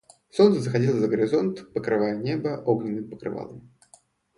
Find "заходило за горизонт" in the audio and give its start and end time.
0.61-1.71